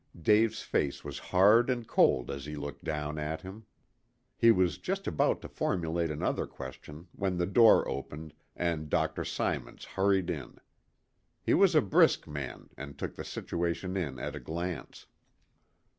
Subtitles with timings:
[0.19, 3.67] Dave's face was hard and cold as he looked down at him.
[4.35, 9.23] He was just about to formulate another question, when the door opened and Dr.
[9.23, 10.57] Symons hurried in.
[11.43, 15.05] He was a brisk man, and took the situation in at a glance.